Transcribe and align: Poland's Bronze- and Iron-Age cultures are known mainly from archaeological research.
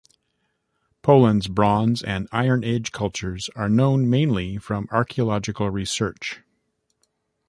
Poland's 1.03 1.47
Bronze- 1.47 2.01
and 2.01 2.27
Iron-Age 2.31 2.91
cultures 2.91 3.51
are 3.55 3.69
known 3.69 4.09
mainly 4.09 4.57
from 4.57 4.87
archaeological 4.89 5.69
research. 5.69 6.41